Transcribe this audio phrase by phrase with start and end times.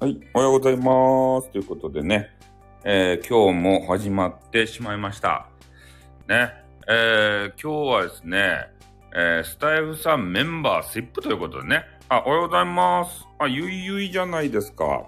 [0.00, 1.50] はい、おはようございます。
[1.50, 2.30] ということでね、
[2.84, 5.46] えー今日も始まってしまいました。
[6.28, 6.52] ね、
[6.88, 8.66] えー今日はですね、
[9.14, 13.26] えースタイフさんメンバーシップということでね、あ、おはようございます。
[13.38, 15.04] あ、ゆいゆいじゃないですか。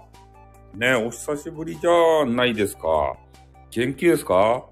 [0.75, 3.15] ね、お久しぶりじゃないですか。
[3.71, 4.63] 元気ですか？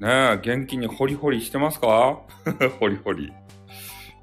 [0.00, 2.20] ね元気にホリホリしてますか？
[2.78, 3.32] ホリホリ。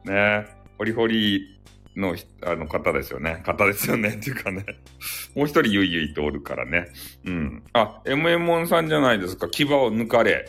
[0.04, 0.46] ね
[0.78, 1.55] ホリホリ
[1.96, 3.42] の あの方ですよね。
[3.46, 4.10] 方ですよね。
[4.10, 4.66] っていうかね。
[5.36, 6.88] もう一人ゆいゆいとおるからね。
[7.26, 7.64] うん。
[7.74, 9.48] あ、MM さんじゃないですか。
[9.50, 10.46] 牙を抜かれ。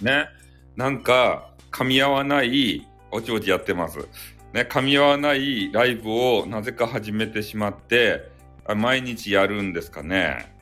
[0.00, 0.28] ね。
[0.76, 3.98] なんか、噛み合わない、おちおちやってます。
[4.52, 8.30] ね、噛み合わないライブをなぜか始めてしまって、
[8.64, 10.54] あ毎日やるんですかね。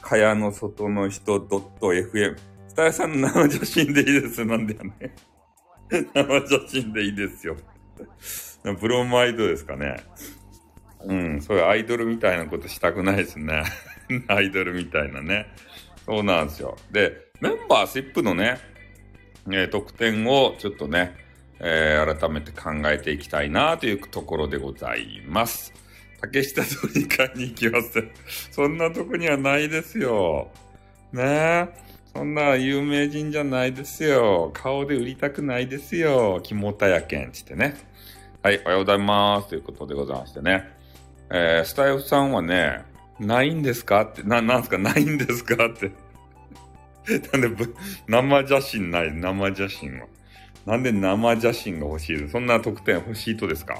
[0.00, 2.36] 蚊帳の外の人 .fm。
[2.68, 4.44] スタイさんの生写真でいいです。
[4.44, 5.14] なんだよね。
[6.14, 7.56] 生写真でいいですよ。
[8.80, 9.96] ブロマイドですかね。
[11.04, 13.62] うん、そういうアイドルみたいなことしたくないですね。
[14.28, 15.46] アイドルみたいなね。
[16.04, 16.76] そうなんですよ。
[16.90, 18.58] で、メンバーシップのね、
[19.48, 21.14] えー特典をちょっとね、
[21.60, 25.72] えー改めて考えていきたいなというところでございます。
[26.20, 28.02] 竹下通り会に行きます。
[28.50, 30.50] そんなとこにはないですよ。
[31.12, 31.68] ねえ。
[32.16, 34.50] そんな有名人じゃないですよ。
[34.54, 36.40] 顔で売りたくないですよ。
[36.42, 37.74] 肝田やけんつってね。
[38.42, 39.48] はい、おはようございます。
[39.50, 40.64] ということでございましてね。
[41.30, 42.84] えー、スタイフさんはね、
[43.20, 44.78] ないんですかって、な、なんすか？
[44.78, 45.90] ないんですかって。
[47.38, 47.66] なんで、
[48.08, 50.06] 生写真ない、生写真は。
[50.64, 53.78] なんで生写真が欲しいそんな特典欲しいとですか？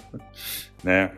[0.82, 1.12] ね。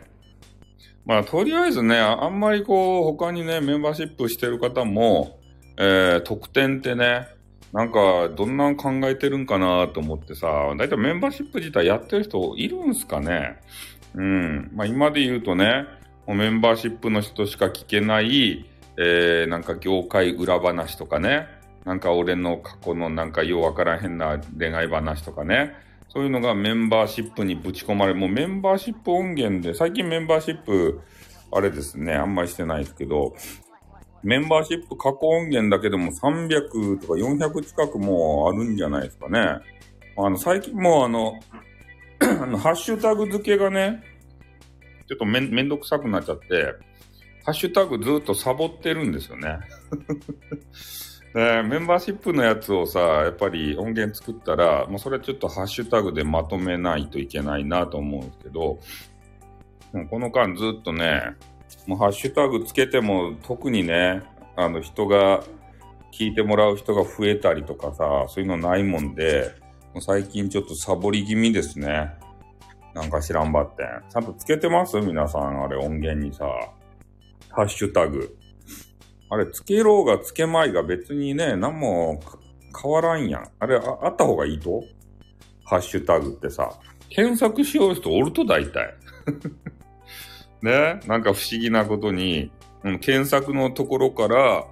[1.05, 5.39] まあ、とりあえずね、あんまりこう、他にね、メンバーシップしてる方も、
[5.77, 7.27] えー、特典ってね、
[7.73, 13.59] なんか、どんなん考えてるんかなと思ってさ、だいたいメンバーシップ自体やってる人いるんすかね
[14.13, 14.71] うん。
[14.75, 15.85] まあ、今で言うとね、
[16.27, 18.65] もうメンバーシップの人しか聞けない、
[18.97, 21.47] えー、なんか業界裏話とかね、
[21.83, 25.73] なんか俺の過去のなんかようわからへんな恋愛話とかね、
[26.09, 28.13] そういうのがメンバーシップにぶち込まれ。
[28.13, 31.01] もうメンバーシップ音源で、最近メンバーシップ、
[31.51, 33.35] あれですね、あんまりしてないですけど、
[34.23, 39.59] メンバーシップ過去音源だけでも300とか400近くもあるんじゃないですかね。
[40.17, 41.39] あの、最近もうあの、
[42.19, 44.01] あのハッシュタグ付けがね、
[45.07, 46.73] ちょっとめんどくさくなっちゃって、
[47.45, 49.59] ハッシュタグずっとサボってるんですよね。
[51.33, 58.79] で メンバーシップのやつをさ、やっぱり音源作ったら、もうそれちょっとハッシュタグでまとめないといけないなと思うんですけど、
[60.09, 61.35] この間ずっとね、
[61.87, 64.23] もうハッシュタグつけても特にね、
[64.55, 65.43] あの人が、
[66.15, 69.51] 聞いてもらう人が増えたりとかさ、そういうのないもんで、
[69.95, 72.11] もう最近ちょっとサボり気味ですね。
[72.93, 73.87] なんか知らんばってん。
[74.11, 75.01] ちゃんとつけてます？
[75.01, 76.45] 皆さん、あれ音源にさ、
[77.49, 78.37] ハッシュタグ。
[79.31, 82.19] あれ、つけろうがつけまいが別にね、何も
[82.79, 83.49] 変わらんやん。
[83.59, 84.83] あれ、ああった方がいいと？
[85.65, 86.79] ハッシュタグってさ、
[87.09, 88.93] 検索しよう人おると大体。
[90.63, 92.49] ね、なんか不思議なことに、
[92.83, 94.65] うん、検索のところから、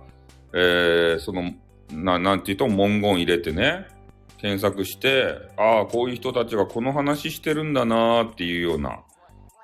[0.54, 1.52] えー、その、
[1.92, 3.86] な、なんて言うと文言入れてね、
[4.38, 9.02] 検索して、ああ、こういう人たちがこの話してるんだなーっていうような。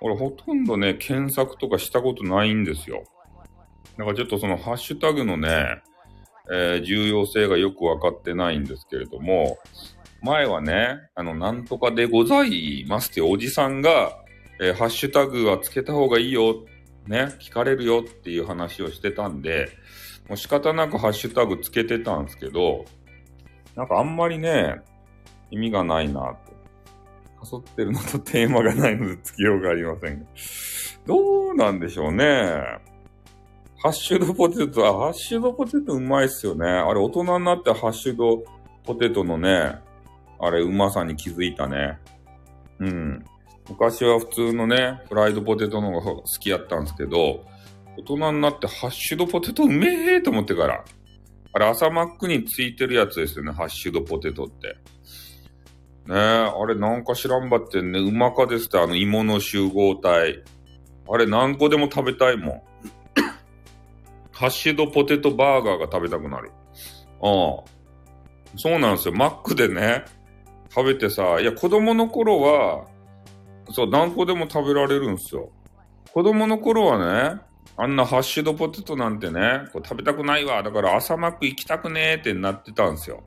[0.01, 3.03] 俺ほとんどね、検索とかしたことないんですよ。
[3.97, 5.81] だからちょっとそのハッシュタグのね、
[6.51, 9.57] えー重要性がよくわかってないんですけれども、
[10.21, 14.19] 前はね、あの、なんとかでございますっておじさんが、
[14.59, 16.65] えーハッシュタグはつけた方がいいよ、
[17.07, 19.69] ね、聞かれるよっていう話をしてたんで、
[20.27, 22.85] もう仕方なくハッシュタグつけてたんですけど、
[23.75, 24.81] なんかあんまりね、
[25.51, 26.57] 意味がないなって。
[27.39, 30.25] かそってるのとテーマがないのでつけようがありませんが。
[31.05, 32.25] どうなんでしょうね。
[33.79, 36.67] ハッシュドポテト、あ、ハッシュドポテトうまいっすよね。
[36.67, 38.43] あれ大人になってハッシュド
[38.83, 39.75] ポテトのね、
[40.39, 41.99] あれうまさに気づいたね。
[42.79, 43.25] うん。
[43.69, 47.43] 昔は普通のね、フライドポテトの方が好きやったんですけど、
[47.97, 50.83] 大人になってハッシュドポテトうめえと思ってから。
[51.53, 54.67] あれ朝マックについてるやつですよね、ハッシュドポテトって。
[56.05, 60.43] ねえ、あれなんか知らんばってんね、うまかですって、あの芋の集合体。
[61.09, 62.61] あれ何個でも食べたいもん。
[64.31, 66.51] ハッシュドポテトバーガーが食べたくなる。
[67.21, 67.77] ああ。
[68.55, 69.13] そうなんですよ。
[69.13, 70.05] マックでね、
[70.69, 72.85] 食べてさ、いや子供の頃は、
[73.71, 75.49] そう、何個でも食べられるんすよ。
[76.13, 77.41] 子供の頃はね、
[77.75, 80.63] あんなハッシュドポテトなんてね、こう食べたくないわ。
[80.63, 83.23] だから朝マック行きたくねーってなってたんすよ。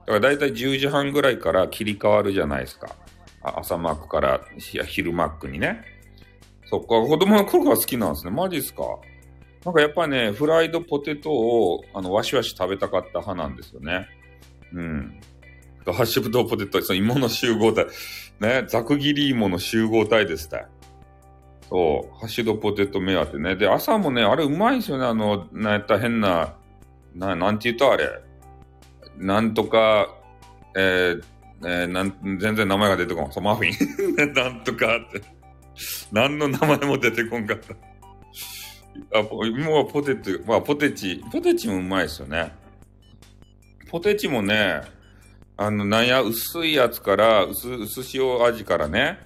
[0.00, 2.94] だからだいたい10時半ぐらいから切り替わるじゃないですか。
[3.42, 5.82] 朝マックからいや昼マックにね。
[6.66, 8.30] そっか、子供の頃から好きなんですね。
[8.30, 8.82] マジっすか
[9.64, 14.06] なんかやっぱね、フライドポテトを、あの、わしわし食べたかった派なんですよね。
[14.72, 15.20] うん。
[15.86, 17.86] ハッシュブドウポテト、その芋の集合体。
[18.40, 20.64] ね、ざく切り芋の集合体ですって。
[21.68, 23.56] そう、ハッシュドポテト目当てね。
[23.56, 25.04] で、朝もね、あれうまいですよね。
[25.04, 26.54] あの、なんやった変な、
[27.14, 28.08] な、なんて言うとあれ。
[29.16, 30.14] なんとか、
[30.76, 31.22] えー、
[31.64, 33.32] えー、なん、全然名前が出てこん。
[33.32, 34.32] そう、マフィン。
[34.32, 35.22] なんとかって。
[36.12, 37.74] 何の名前も出てこんかった。
[39.18, 42.52] あ、今はポテト、まあ、ポテチ、ポテチもうまいですよね。
[43.90, 44.82] ポテチもね、
[45.60, 49.18] あの、なんや、薄いやつから、薄、薄塩味からね、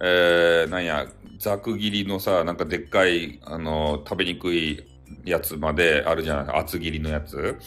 [0.00, 1.08] えー、なんや、
[1.40, 4.86] ざく切りのさ、なんかでっかい、あの、食べにくい
[5.24, 7.58] やつまであるじゃない厚切りのやつ。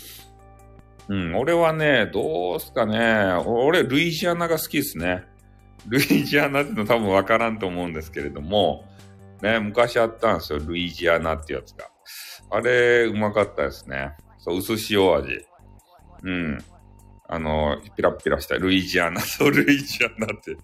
[1.09, 5.25] うん、俺はね、どうすかね、俺、ルイジアナが好きですね。
[5.85, 8.85] ルイジアナっての多分わからんと思うんですけれども、
[9.41, 11.89] ね、昔あったんですよ、ルイジアナってやつが。
[12.49, 14.13] あれ、うまかったですね。
[14.37, 15.45] そう、薄塩味。
[16.23, 16.63] うん。
[17.27, 20.55] あの、ピラピラしたルイジアナ、 そう、ルイジアナって。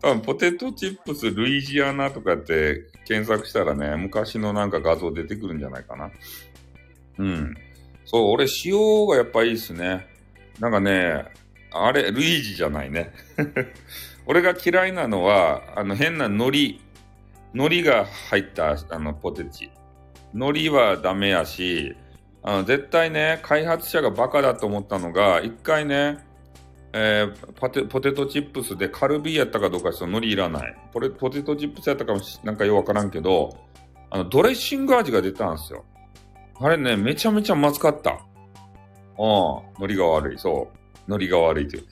[0.00, 6.10] 多分、ポテトチップスルイジアナとかって検索したらね、昔のなんか画像出てくるんじゃないかな。
[7.18, 7.54] うん。
[8.04, 10.06] そう、俺、塩がやっぱいいっすね。
[10.58, 11.24] なんかね、
[11.70, 13.12] あれ、ルイージじゃないね。
[14.26, 16.80] 俺が嫌いなのは、あの、変な海苔。
[17.54, 19.70] 海苔が入った、あの、ポテチ。
[20.34, 21.96] 海苔はダメやし、
[22.42, 26.18] あの、絶対ね、開発者がバカだと思ったのが、一回ね、
[26.92, 30.76] えー、ポテ、ポテトチップスでカルビーやったかどうかその海苔いらない。
[30.92, 33.56] ポレ、ポテトチップスやったかもし、なんかよくわからんけど、
[34.10, 35.84] あの、ドレッシング味が出たんですよ。
[36.60, 38.20] あれね、めちゃめちゃまずかった。
[39.18, 40.38] うん、海苔が悪い。
[40.38, 40.78] そう。
[41.06, 41.84] 海苔が悪いという。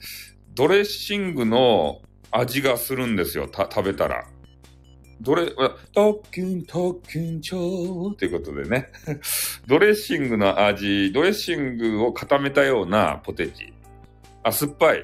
[0.53, 3.49] ドレッシングの味がするんですよ。
[3.51, 4.25] 食べたら。
[5.21, 5.51] どれ、
[5.93, 8.87] 特訓、特訓長ということでね。
[9.67, 13.71] ドレッシングの味、ドレッシングを固めたようなポテチ。
[14.43, 15.03] あ、酸っぱい。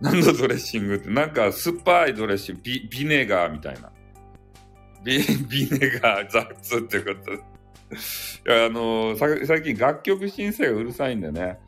[0.00, 3.92] 何のドレッシングって、なんか酸っぱいドレッシング、ビ、ビネガーみたいな。
[5.04, 5.18] ビ、
[5.48, 7.32] ビネガー、雑ってこと。
[7.32, 7.36] い
[8.46, 11.58] や、あのー、最近楽曲申請がうるさいんでね。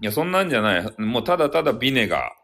[0.00, 1.00] いや、そんなんじゃない。
[1.00, 2.43] もうただただビネガー。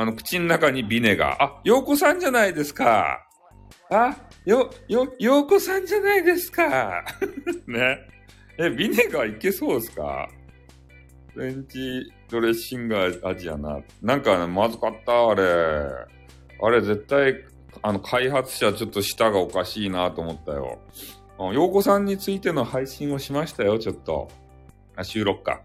[0.00, 1.42] あの、口の中にビネガー。
[1.42, 3.26] あ、洋子さんじゃないですか。
[3.90, 7.04] あ、よ、よ、洋子さんじゃないですか。
[7.66, 7.98] ね。
[8.60, 10.28] え、ビネガーいけそうですか？
[11.34, 13.80] フレンチドレッシング味やな。
[14.00, 15.42] なんか、ね、まずかった、あれ。
[16.62, 17.34] あれ、絶対、
[17.82, 20.78] あの、開発者ちょっと舌がおかしいなと思ったよ。
[21.52, 24.28] 洋子さんについての配信をしましたよ、ちょっと。
[24.94, 25.60] あ、収録か。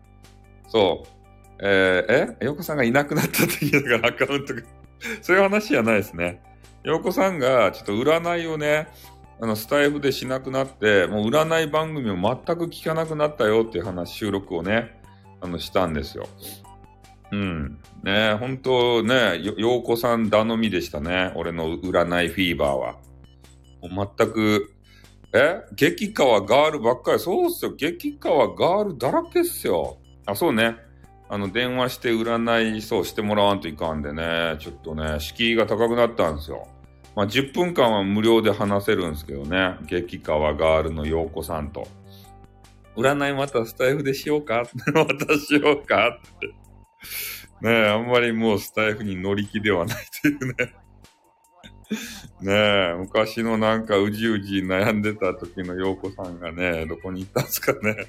[0.69, 1.22] そう。
[1.65, 2.45] えー、え？
[2.45, 4.61] 洋子さんがいなくなった時だからアカウントが
[5.21, 6.41] そういう話じゃないですね。
[6.83, 8.89] 洋子さんがちょっと占いをね、
[9.39, 12.21] あの、スタイフでしなくなって、もう占い番組を全
[12.57, 15.01] く聞かなくなったよっていう話、収録をね、
[15.39, 16.27] あの、したんですよ。
[17.31, 17.79] うん。
[18.03, 21.31] ね本当ね、洋子さん頼みでしたね。
[21.35, 22.95] 俺の占いフィーバーは。
[23.89, 24.73] もう全く、
[25.33, 25.61] え？
[25.75, 27.19] 激川ガールばっかり。
[27.19, 27.73] そうっすよ。
[27.75, 29.97] 激川ガールだらけっすよ。
[30.25, 30.75] あ、そうね。
[31.33, 36.67] あの、電話して占いそうしてもらわんといかんでね、ちょっとね、敷居が高くなったんですよ。
[37.15, 41.87] まあ、10分間は無料で話せるんですけどね、激川ガールの陽子さんと。
[42.95, 44.61] 占いまたスタイフでしようか？
[44.93, 46.19] またしようか？
[46.19, 46.47] って。
[47.67, 50.75] ねえ、あんまりもうスタイフに乗り気ではないというね。
[52.41, 52.53] ね
[52.91, 58.05] え、昔のなんかうじうじ悩んでた時の陽子さんがね、どこに行ったんすかね。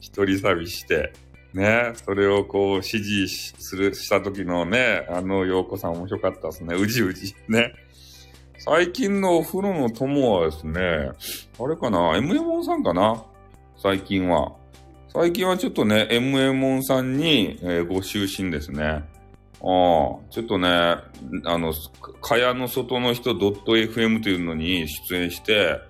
[0.00, 1.12] 一人旅して、
[1.56, 6.74] ね、それをこう指示する、した時のね、あの陽子さん面白かったですね。
[6.74, 7.34] うじうじ。
[7.48, 7.72] ね。
[8.58, 10.80] 最近のお風呂の友はですね、
[11.58, 13.24] あれかな ?MM さんかな？
[13.78, 14.52] 最近は。
[15.08, 18.84] 最近はちょっとね、MM さんに、えー、ご就寝ですね。
[18.84, 19.02] ああ、
[19.62, 21.02] ちょっとね、あ
[21.56, 21.72] の、
[22.20, 25.80] かやの外の人 .fm というのに出演して、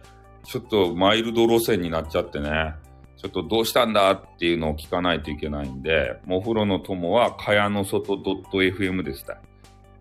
[0.44, 2.76] ちょっとマイルド路線になっちゃってね。
[3.16, 9.38] ちょっとどうしたんだっていうのを聞かないといけないんで、お風呂の友は、かやの外 .fm でした。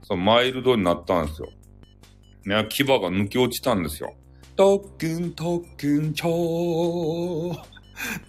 [0.03, 1.49] そう、マイルドになったんですよ。
[2.45, 4.13] ね、牙が抜け落ちたんですよ。
[4.55, 7.51] 特訓特訓超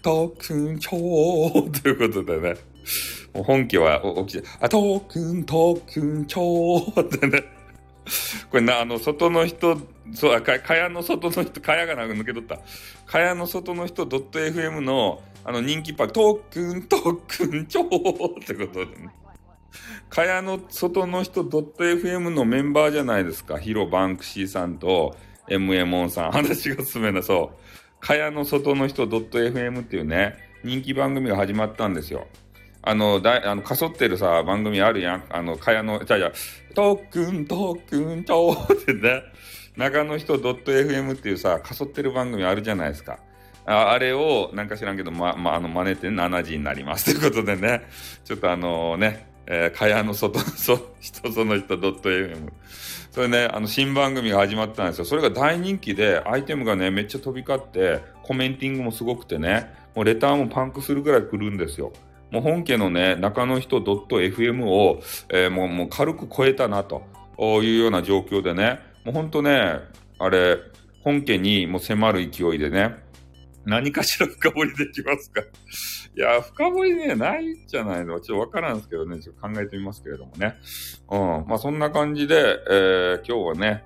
[0.01, 2.55] 特訓超ということでね。
[3.33, 7.56] 本家は起きて、あ、特訓特訓超ってね。
[8.49, 9.77] これな、あの、外の人、
[10.13, 12.59] そう、か、かやの外の人、かやがなんか抜け取った。
[13.05, 19.09] かやの外の人 .fm の、あの、人気パーク、特訓、特訓、超ってことでね。
[20.09, 23.59] かやの外の人 .fm のメンバーじゃないですか。
[23.59, 25.15] ヒロバンクシーさんと
[25.49, 26.31] MA モンさん。
[26.31, 27.99] 話が進めな、そう。
[27.99, 32.27] かやの外の人 .fm っていうね、人気番組が始まったんですよ。
[32.81, 35.23] あの、だあの、かそってるさ、番組あるやん。
[35.29, 36.31] あの、かやの、じゃじゃ、
[36.73, 39.23] とっくん、とっくん、とってね、
[39.75, 43.19] 中の人 .fm っていうさ、かそってる番組あるじゃないですか。
[43.65, 47.05] ああれを、なんか知らんけど、ま、ま、あの、真似て7時になります。
[47.05, 47.87] ということでね、
[48.23, 52.49] ちょっとあのね、えー、かやの外、 そ、人その人 .fm。
[53.11, 55.05] それね、あの、新番組が始まったんですよ。
[55.05, 61.91] それが大人気で、アイテムがね、めっちゃ飛び交って、コメンティングもすごくてね、もうレターもパンクするぐらい来るんですよ。
[62.31, 67.03] もう本家のね、中の人 .fm を、えー、もう、もう軽く超えたな、と
[67.39, 69.79] いうような状況でね、もうほんとね、
[70.19, 70.57] あれ、
[71.03, 72.95] 本家にもう迫る勢いでね、
[73.67, 80.55] 何かしら深掘りできますかいや、深掘りね、ないんじゃないのちょっとわからんですけどね、ちょっと考えてみますけれどもね。
[81.11, 81.47] うん。
[81.47, 83.83] まあ、そんな感じで、えー、今日はね、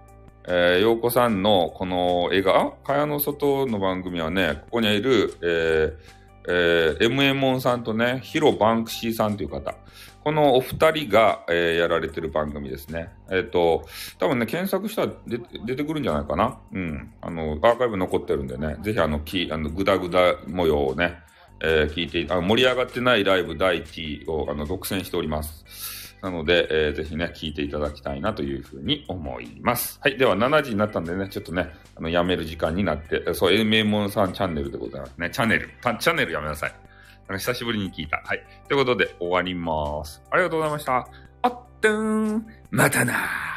[0.47, 6.20] えー、洋子さんのこの映画、蚊帳の外の番組はね、ここにいる、えー、
[6.53, 9.73] えー、m モンさんとね、ヒロバンクシーさんという方。
[10.23, 13.09] このお二人が、えー、やられてる番組ですね。
[13.29, 13.87] えっ、ー、と、
[14.19, 15.13] 多分ね、検索したら
[15.65, 16.59] 出てくるんじゃないかな。
[16.73, 17.13] うん。
[17.21, 21.17] あの、アーカイブ残ってるんでね、ぜひあの、きあのグダグダ模様をね、
[21.61, 26.00] えー、聞いてあの、盛り上がってないライブ第1位をあの独占しております。
[26.21, 29.99] なので、えー、ぜひね、聞いていただきたいなというふうに思います。
[30.01, 30.17] はい。
[30.17, 35.29] では、7時になったんでね、ちょっとね、あの、やめる時間になって、そう、え名門さんチャンネルでございますね。
[35.31, 35.69] チャンネル。
[35.99, 36.69] チャンネルやめなさい。
[37.27, 38.21] なんか久しぶりに聞いた。
[38.23, 38.43] はい。
[38.67, 40.21] ということで、終わります。
[40.29, 41.07] ありがとうございました。
[41.41, 42.45] あっとーん。
[42.69, 43.50] またなー。